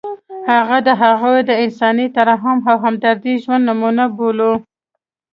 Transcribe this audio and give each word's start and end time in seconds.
هغه 0.53 0.77
د 0.87 0.89
هغوی 1.01 1.41
د 1.49 1.51
انساني 1.63 2.07
ترحم 2.15 2.57
او 2.69 2.75
همدردۍ 2.85 3.33
ژوندۍ 3.43 3.65
نمونه 3.69 4.03
بولو. 4.17 4.53